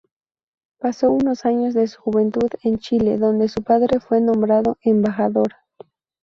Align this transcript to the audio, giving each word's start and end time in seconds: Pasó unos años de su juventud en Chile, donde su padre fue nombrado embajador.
Pasó 0.79 1.11
unos 1.11 1.45
años 1.45 1.75
de 1.75 1.85
su 1.87 2.01
juventud 2.01 2.49
en 2.63 2.79
Chile, 2.79 3.19
donde 3.19 3.49
su 3.49 3.61
padre 3.61 3.99
fue 3.99 4.19
nombrado 4.19 4.79
embajador. 4.81 5.53